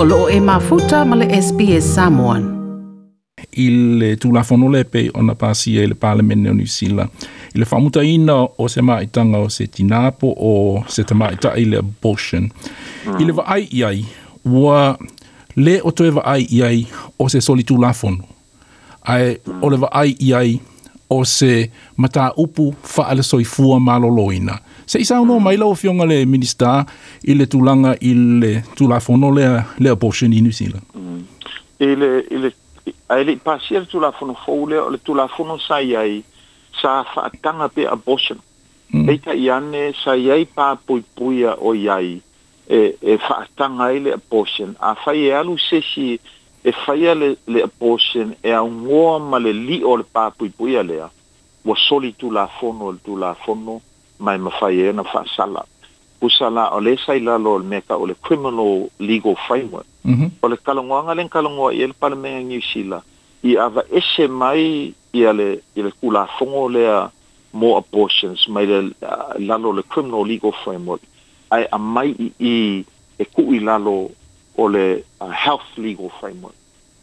o 0.00 0.04
loo 0.04 0.28
e 0.30 0.40
mafuta 0.40 1.04
ma 1.04 1.16
le 1.16 1.26
SPS 1.42 1.82
Samoan. 1.94 2.44
Il 3.52 4.00
e 4.02 4.14
le 4.14 4.42
parlement 4.44 4.86
on 5.14 5.20
ona 5.20 5.34
pasia 5.34 5.82
i 5.82 5.86
le 5.88 5.96
o 5.96 6.52
New 6.52 6.66
Zealand. 6.66 7.10
I 7.54 8.28
o 8.58 8.68
se 8.68 8.80
maitanga 8.80 9.38
o 9.38 10.30
o 10.36 10.84
abortion. 11.78 12.50
I 13.18 13.24
le 13.24 13.32
ah. 13.42 14.96
le 15.56 15.80
o 15.82 15.90
toe 15.90 16.12
o 17.18 17.28
se 17.28 17.40
soli 17.40 17.64
o 21.10 21.24
se 21.24 21.70
mata 21.96 22.32
upu 22.36 22.74
faale 22.82 23.22
soifua 23.22 23.80
maloloina. 23.80 24.58
Se 24.86 24.98
isa 24.98 25.20
uno 25.20 25.38
mai 25.40 25.56
lau 25.56 25.74
fionga 25.74 26.04
le 26.06 26.22
i 27.24 27.34
le 27.34 27.46
tulanga 27.46 27.94
i 28.00 28.14
le 28.14 28.64
tulafono 28.74 29.30
le, 29.30 29.64
le 29.78 29.90
abortion 29.90 30.32
i 30.32 30.40
New 30.40 30.52
Zealand. 30.52 30.82
Mm. 30.94 31.22
I 31.80 31.84
il 31.84 32.44
est 32.44 33.24
le, 33.24 33.36
pasia 33.36 33.80
le 33.80 33.86
tulafono 33.86 34.34
fau 34.34 34.66
le 34.66 34.80
le 34.90 34.98
tulafono 35.04 35.58
sai 35.58 35.92
sa 36.80 37.04
sa 37.04 37.04
faatanga 37.14 37.68
pe 37.68 37.86
abortion. 37.88 38.36
Mm. 38.92 39.08
Eita 39.10 39.32
iane 39.34 39.78
ane 39.78 39.94
sai 40.04 40.46
pa 40.54 40.76
pui 40.86 41.02
puia 41.16 41.52
o 41.56 41.74
iai 41.74 42.20
e, 42.68 42.96
e 43.02 43.18
i 43.94 44.00
le 44.00 44.12
abortion. 44.12 44.74
A 44.80 44.94
fae 44.94 45.26
e 45.28 45.32
alu 45.32 45.56
sesi 45.58 46.18
e 46.64 46.72
faia 46.72 47.14
le 47.14 47.36
le 47.46 47.62
apostle 47.62 48.36
e 48.42 48.50
a 48.50 48.60
ngoa 48.62 49.18
ma 49.18 49.38
le 49.38 49.52
li 49.52 49.82
o 49.84 49.96
le 49.96 50.02
papui 50.02 50.48
pui 50.50 50.76
a 50.76 50.82
lea 50.82 51.06
wa 51.64 51.76
soli 51.76 52.12
tu 52.18 52.30
la 52.30 52.46
fono 52.46 52.90
le 52.92 52.98
tu 53.04 53.16
la 53.16 53.34
fono 53.46 53.80
mai 54.18 54.38
ma 54.38 54.50
faia 54.50 54.88
e 54.90 54.92
na 54.92 55.02
fa 55.04 55.24
sala 55.36 55.64
usa 56.22 56.50
la 56.50 56.72
o 56.74 56.80
le 56.80 56.96
sai 57.06 57.20
la 57.20 57.36
lo 57.38 57.58
meka 57.58 57.94
o 57.96 58.06
le 58.06 58.14
criminal 58.20 58.90
legal 58.98 59.36
framework 59.46 59.86
mm 60.04 60.14
-hmm. 60.14 60.28
o 60.42 60.46
le 60.48 60.56
kalongoa 60.56 61.02
ngale 61.04 61.28
kalongoa 61.28 61.72
i 61.74 61.86
le 61.86 61.92
parlamenta 61.98 62.48
ni 62.48 62.60
sila 62.72 63.02
i 63.42 63.56
ava 63.58 63.82
ese 63.92 64.26
mai 64.28 64.92
i 65.12 65.20
le 65.38 65.62
i 65.78 65.82
le 65.82 65.90
kula 66.00 66.26
fono 66.26 66.68
le 66.68 66.82
a 66.90 67.10
mo 67.52 67.76
apostles 67.78 68.46
mai 68.48 68.66
le 68.66 68.78
uh, 69.02 69.34
la 69.38 69.56
lo 69.58 69.72
le 69.72 69.82
criminal 69.88 70.26
legal 70.26 70.52
framework 70.64 71.00
ai 71.50 71.64
a 71.70 71.78
mai 71.78 72.10
i, 72.18 72.26
i 72.38 72.84
e 73.18 73.24
ku 73.30 73.42
i 73.54 73.58
la 73.62 73.78
lo 73.78 74.10
o 74.58 74.66
le 74.68 75.02
uh, 75.22 75.30
health 75.30 75.78
legal 75.86 76.10
framework 76.20 76.56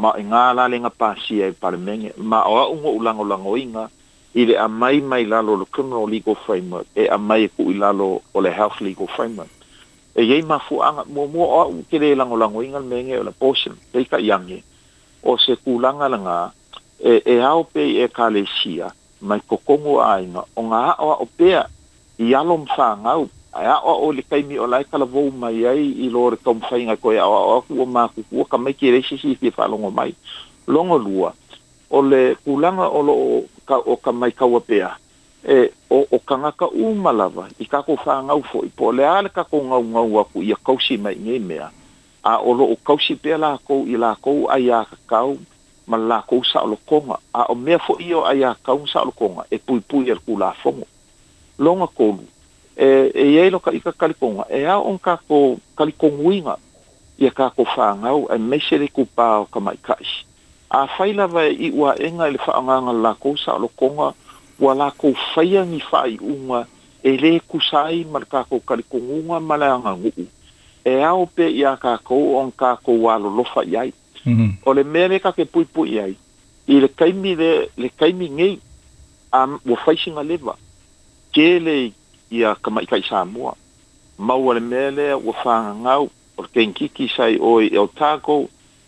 ma 0.00 0.16
e 0.16 0.22
ngā 0.24 0.44
lale 0.56 0.78
ngā 0.80 0.90
pāsia 0.96 1.50
i 1.52 1.54
paremenge, 1.60 2.14
ma 2.16 2.40
o 2.48 2.54
a 2.56 2.64
ungo 2.72 2.94
ulango 2.96 3.26
lango 3.28 3.52
inga, 3.60 3.82
i 4.40 4.46
le 4.48 4.56
a 4.56 4.64
mai 4.72 5.02
mai 5.04 5.26
lalo 5.28 5.58
le 5.60 5.66
criminal 5.68 6.06
legal 6.08 6.32
framework, 6.46 6.88
e 6.96 7.04
a 7.12 7.18
mai 7.20 7.50
ku 7.52 7.66
i 7.68 7.74
lalo 7.76 8.06
o 8.32 8.40
le 8.40 8.48
health 8.56 8.80
legal 8.80 9.10
framework. 9.12 9.52
E 10.16 10.24
yei 10.24 10.40
ma 10.48 10.56
fu 10.64 10.80
anga, 10.80 11.04
mua 11.04 11.28
mua 11.28 11.46
o 11.46 11.58
a 11.58 11.66
ukele 11.68 12.14
lango 12.16 12.40
lango 12.40 12.62
inga 12.64 12.80
le 12.80 12.88
menge 12.88 13.18
o 13.18 13.26
le 13.28 13.36
posen, 13.36 13.76
te 13.92 14.00
ika 14.06 14.16
iange, 14.16 14.62
o 15.28 15.36
se 15.36 15.58
kulanga 15.60 16.08
langa, 16.08 16.38
e, 16.96 17.20
e 17.26 17.36
hao 17.44 17.60
pe 17.68 17.84
e 18.00 18.08
ka 18.16 18.30
le 18.32 18.46
sia, 18.62 18.88
mai 19.28 19.44
kokongo 19.44 20.00
a 20.00 20.14
inga, 20.24 20.46
o 20.56 20.64
ngā 20.72 20.82
o 21.04 21.12
a 21.12 21.18
opea, 21.26 21.66
i 22.16 22.32
alo 22.32 22.56
mwha 22.64 22.88
ngau 23.04 23.28
ae 23.52 23.66
aʻoa 23.68 23.98
o 24.00 24.12
le 24.16 24.22
kaimi 24.22 24.58
o 24.58 24.66
lae 24.66 24.84
kalavou 24.84 25.30
mai 25.30 25.64
ai 25.68 25.84
i 26.04 26.08
lo 26.10 26.30
le 26.32 26.36
taumafaiga 26.36 26.96
koe 26.96 27.18
aʻoaʻoa 27.20 27.62
fua 27.68 27.86
makukua 27.86 28.44
ka 28.48 28.58
mai 28.58 28.72
kelesisifia 28.74 29.52
faalogo 29.52 29.90
mai 29.90 30.14
logo 30.66 30.98
lua 30.98 31.32
o 31.90 32.02
le 32.02 32.36
pulaga 32.44 32.88
o 32.88 33.02
loo 33.02 33.42
ka, 33.68 33.76
o 33.76 33.96
ka 33.96 34.12
mai 34.12 34.32
kaua 34.32 34.60
pea 34.60 34.96
e 35.44 35.70
o, 35.90 36.00
o 36.10 36.18
kagaka 36.18 36.68
uma 36.68 37.12
lava 37.12 37.48
i 37.60 37.66
kakou 37.68 37.96
fagau 37.96 38.40
foʻi 38.42 38.72
po 38.76 38.88
o 38.88 38.92
le 38.92 39.04
a 39.04 39.20
le 39.22 39.28
kakou 39.28 39.60
gaugau 39.68 40.20
aku 40.20 40.42
ia 40.42 40.56
kausi 40.56 40.96
mai 40.96 41.14
igei 41.20 41.38
mea 41.38 41.68
a 42.24 42.38
o 42.40 42.52
loo 42.54 42.76
kausi 42.84 43.14
pea 43.20 43.36
lakou 43.38 43.84
i 43.86 43.96
lakou 44.00 44.48
aia 44.48 44.84
kakau 44.84 45.36
ma 45.86 45.96
lakou 45.96 46.40
saʻolokoga 46.40 47.20
a 47.32 47.52
o 47.52 47.54
mea 47.54 47.76
foʻi 47.78 48.14
o 48.16 48.24
aia 48.24 48.56
kau 48.64 48.80
saʻolokoga 48.88 49.44
e 49.50 49.58
puipui 49.58 50.08
a 50.10 50.14
le 50.16 50.20
kulafogo 50.26 50.88
loga 51.58 51.86
kolua 51.86 52.31
e 52.76 53.12
e 53.14 53.24
ye 53.36 53.50
lo 53.50 53.58
ka 53.60 53.70
ika 53.72 53.92
kalikonga 53.92 54.48
e 54.48 54.64
a 54.64 54.80
on 54.80 54.96
ka 54.98 55.20
ko 55.28 55.60
kalikonguinga 55.76 56.56
ye 57.18 57.30
ka 57.30 57.50
ko 57.50 57.64
fanga 57.68 58.12
o 58.16 58.24
e 58.32 58.38
mesele 58.40 58.88
ku 58.88 59.04
pa 59.04 59.44
o 59.44 59.44
ka 59.44 59.60
mai 59.60 59.76
ka 59.76 59.94
a 60.72 60.88
faila 60.96 61.28
va 61.28 61.44
i 61.44 61.68
wa 61.70 61.92
enga 62.00 62.32
le 62.32 62.38
fanga 62.40 62.80
nga 62.80 62.92
la 62.96 63.12
ko 63.14 63.36
sa 63.36 63.60
lo 63.60 63.68
konga 63.76 64.16
wa 64.56 64.72
la 64.74 64.88
ko 64.90 65.12
faia 65.34 65.64
ni 65.68 65.80
fai 65.80 66.16
unga 66.20 66.64
e 67.04 67.12
le 67.20 67.40
ku 67.44 67.60
sai 67.60 68.08
mar 68.08 68.24
ka 68.24 68.48
ko 68.48 68.56
kalikonga 68.64 69.36
malanga 69.44 69.92
ngu 69.92 70.08
e 70.88 70.94
a 71.04 71.12
o 71.12 71.28
pe 71.28 71.52
ya 71.52 71.76
ka 71.76 72.00
ko 72.00 72.40
on 72.40 72.48
ka 72.48 72.76
ko 72.80 72.96
wa 73.04 73.20
lo 73.20 73.28
lo 73.28 73.44
fai 73.44 73.76
ai 73.76 73.92
mhm. 74.24 74.64
o 74.64 74.72
le 74.72 74.82
mele 74.84 75.20
ka 75.20 75.32
ke 75.36 75.44
pui 75.44 75.68
pui 75.68 76.00
ai 76.00 76.16
i 76.64 76.74
le 76.80 76.88
kaimi 76.88 77.36
de 77.36 77.68
le 77.76 77.88
kaimi 77.92 78.32
ngei 78.32 78.56
am 79.30 79.60
wo 79.68 79.76
faishinga 79.76 80.24
leva 80.24 80.56
ke 81.36 81.60
le 81.60 81.92
ia 82.32 82.54
kama 82.54 82.80
i 82.82 82.86
kai 82.88 83.02
Samoa. 83.04 83.54
Maua 84.18 84.54
le 84.54 84.60
mele 84.60 85.12
ua 85.14 85.34
whangangau 85.44 86.08
o 86.36 86.42
te 86.52 86.64
inkiki 86.64 87.08
sai 87.16 87.36
e 87.36 87.38
o 87.50 87.58
i 87.64 87.68
el 87.68 87.90
tāko 88.00 88.36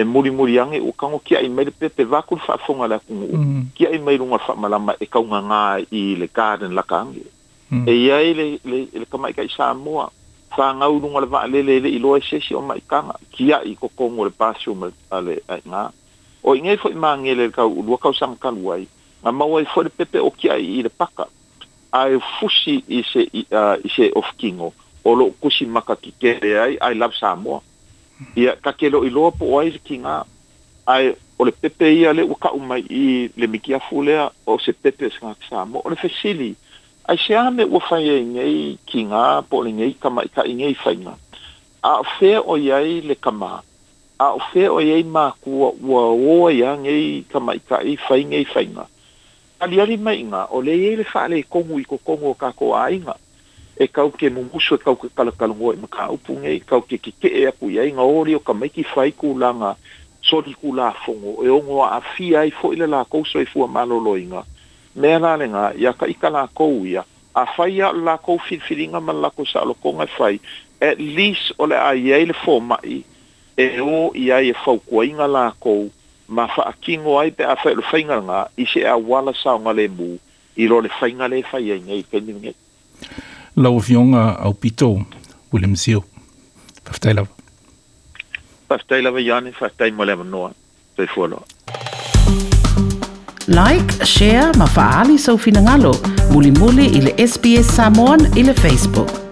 e 0.00 0.04
muri 0.04 0.30
muri 0.38 0.58
ange 0.58 0.80
o 0.80 0.92
kango 0.92 1.18
kia 1.20 1.40
i 1.44 1.48
mele 1.48 1.70
pepe 1.78 2.04
wakuru 2.04 2.40
whaafonga 2.48 2.88
la 2.92 2.98
kungu. 2.98 3.36
Mm. 3.36 3.64
Kia 3.74 3.90
i 3.90 3.98
mele 3.98 4.24
unga 4.24 4.40
whaamalama 4.46 4.96
e 5.00 5.06
kaunga 5.06 5.42
ngā 5.50 5.62
i 6.00 6.04
le 6.20 6.28
garden 6.38 6.72
la 6.78 6.82
kange. 6.82 7.26
Mm. 7.70 7.86
E 7.88 7.92
iai 8.00 8.34
le, 8.38 8.46
le, 8.70 8.80
le 9.00 9.04
kama 9.10 9.28
i 9.32 9.36
kai 9.36 9.48
Samoa 9.56 10.08
whangau 10.56 10.98
runga 11.02 11.20
le 11.20 11.26
vaa 11.34 11.46
lele 11.46 11.80
le 11.84 11.90
ilo 11.98 12.14
e 12.16 12.24
sesi 12.28 12.54
o 12.56 12.62
mai 12.64 12.80
kanga. 12.88 13.18
Kia 13.30 13.60
i 13.64 13.74
kokongo 13.76 14.24
le 14.24 14.30
pasio 14.30 14.74
me 14.82 14.90
ale 15.12 15.40
ai 15.52 15.60
ngā. 15.68 15.86
O 16.46 16.54
ingei 16.54 16.78
fo 16.78 16.88
i 16.88 16.96
maangele 16.96 17.48
le 17.50 17.50
kau 17.56 17.68
ulua 17.80 17.98
kau 17.98 18.14
sangkaluai. 18.14 18.86
Nga 19.22 19.32
mawai 19.32 19.66
fo 19.72 19.82
le 19.82 19.90
pepe 19.90 20.22
o 20.22 20.30
kia 20.30 20.56
i 20.62 20.82
le 20.82 20.88
paka 21.00 21.26
ai 21.92 22.18
fushi 22.20 22.84
i 22.88 23.02
se 23.02 23.28
uh, 23.50 23.74
se 23.94 24.10
of 24.14 24.26
kingo 24.36 24.72
o 25.04 25.14
lo 25.14 25.30
kusi 25.40 25.66
maka 25.66 25.96
ki 25.96 26.12
kere 26.20 26.58
ai 26.60 26.76
i 26.80 26.94
love 26.94 27.14
samoa 27.14 27.60
ia 28.34 28.56
ka 28.56 28.72
kelo 28.72 29.04
i 29.06 29.10
loa 29.10 29.30
po 29.30 29.60
ai 29.60 29.70
ki 29.78 29.98
nga 30.02 30.24
ai 30.86 31.14
o 31.38 31.44
le 31.44 31.52
pepe 31.52 31.86
ia 31.92 32.12
le 32.12 32.22
uka 32.22 32.50
uma 32.52 32.78
i 32.78 33.30
le 33.36 33.46
miki 33.46 33.74
a 33.74 33.78
fulea 33.80 34.30
o 34.46 34.58
se 34.58 34.72
pepe 34.72 35.10
sanga 35.14 35.34
ki 35.34 35.46
samoa 35.50 35.82
o 35.84 35.90
le 35.90 35.96
fesili 35.96 36.54
ai 37.08 37.16
se 37.18 37.36
ame 37.38 37.64
ua 37.64 37.80
fai 37.80 38.08
e 38.10 38.18
ngei 38.24 38.78
ki 38.86 39.04
nga 39.12 39.42
po 39.48 39.62
le 39.62 39.70
nei 39.72 39.94
kama 39.94 40.24
i 40.26 40.30
ka 40.34 40.42
i 40.42 40.54
nei 40.58 40.74
fai 40.74 40.96
nga 40.98 41.14
a 41.86 42.02
fe 42.18 42.34
o 42.38 42.56
iai 42.58 43.00
le 43.06 43.14
kama 43.14 43.62
a 44.18 44.26
fe 44.50 44.66
o 44.68 44.80
iai 44.82 45.02
ma 45.06 45.30
kua 45.40 45.70
ua 45.80 46.02
oa 46.10 46.52
ia 46.52 46.74
nei 46.82 47.22
kama 47.30 47.54
i 47.54 47.60
ka 47.68 47.78
i 47.84 47.94
fai 47.96 48.24
ngei 48.26 48.44
fai 48.50 48.66
ngei 48.74 48.86
ali 49.60 49.80
ali 49.80 49.96
mai 49.96 50.20
nga 50.28 50.44
o 50.52 50.60
le 50.62 50.72
ele 50.72 51.04
fa 51.04 51.28
le 51.28 51.42
komu 51.42 51.78
i 51.80 51.84
ko 51.84 51.96
komu 51.96 52.34
ka 52.36 52.52
ko 52.52 52.74
ai 52.76 53.00
nga 53.00 53.14
e 53.76 53.86
kau 53.88 54.10
ke 54.12 54.28
mu 54.30 54.44
musu 54.52 54.74
e 54.76 54.80
kau 54.80 54.96
ke 54.96 55.08
kala 55.14 55.32
kala 55.32 55.54
ngo 55.56 55.72
e 55.72 55.76
maka 55.80 56.08
upu 56.12 56.32
nge 56.38 56.50
e 56.60 56.60
kau 56.60 56.80
ke 56.84 56.96
kike 57.00 57.28
e 57.28 57.46
aku 57.48 57.70
iai 57.72 57.92
nga 57.92 58.02
ori 58.04 58.34
o 58.36 58.40
ka 58.40 58.52
mai 58.52 58.68
ki 58.68 58.84
fai 58.84 59.12
ku 59.12 59.32
langa 59.36 59.76
sori 60.22 60.52
ku 60.54 60.72
la 60.76 60.92
fongo 60.92 61.40
e 61.44 61.48
ongo 61.48 61.82
a 61.84 61.96
afi 62.00 62.36
ai 62.36 62.50
fo 62.52 62.72
ile 62.76 62.84
la 62.86 63.04
kousa 63.08 63.40
e 63.40 63.46
fua 63.48 63.68
malolo 63.68 64.16
inga 64.16 64.44
me 64.96 65.08
ala 65.16 65.36
le 65.40 65.46
nga 65.48 65.64
ia 65.74 65.92
ka 65.92 66.04
ika 66.06 66.28
la 66.30 66.46
kou 66.52 66.84
ia 66.84 67.04
a 67.32 67.44
fai 67.56 67.80
a 67.80 67.92
la 67.92 68.16
kou 68.20 68.36
filfilinga 68.38 69.00
man 69.00 69.20
la 69.24 69.30
kousa 69.32 69.60
alo 69.64 69.72
konga 69.74 70.04
e 70.04 70.12
fai 70.18 70.34
at 70.80 71.00
least 71.00 71.52
ole 71.58 71.72
le 71.72 71.76
a 71.80 71.92
iai 71.96 72.26
le 72.28 72.32
fo 72.36 72.60
mai 72.60 73.04
e 73.56 73.66
o 73.80 74.12
iai 74.14 74.52
e 74.52 74.56
fau 74.64 74.76
kua 74.80 75.04
inga 75.08 75.24
la 75.26 75.52
kou 75.60 75.88
ma 76.28 76.46
fa 76.46 76.62
akingo 76.72 77.18
ai 77.20 77.30
pe 77.30 77.42
afa 77.44 77.70
lo 77.74 77.80
fainga 77.90 78.18
nga 78.26 78.46
i 78.56 78.64
se 78.66 78.82
a 78.86 78.96
wala 78.96 79.32
sa 79.34 79.52
nga 79.62 79.72
le 79.76 79.86
mu 79.96 80.08
i 80.60 80.64
lo 80.70 80.78
le 80.84 80.90
fainga 81.00 81.26
le 81.30 81.38
fa 81.50 81.58
ye 81.66 81.74
nei 81.86 82.02
pe 82.10 82.18
ni 82.24 82.32
nge 82.38 82.52
lo 83.62 83.70
vionga 83.78 84.24
au 84.44 84.52
pito 84.62 84.88
william 85.52 85.76
seal 85.76 86.02
paftela 86.84 87.22
paftela 88.68 89.10
ve 89.14 89.22
yani 89.28 89.50
paftai 89.58 89.90
mo 89.94 90.04
le 90.08 90.14
no 90.32 90.50
pe 90.96 91.06
folo 91.14 91.38
like 93.58 93.90
share 94.14 94.50
ma 94.58 94.66
fa 94.66 94.86
ali 95.04 95.18
so 95.26 95.36
fina 95.38 95.62
ngalo 95.68 95.94
muli 96.32 96.50
muli 96.58 96.84
ile 96.98 97.14
sbs 97.28 97.70
samon 97.78 98.20
ile 98.34 98.54
facebook 98.64 99.25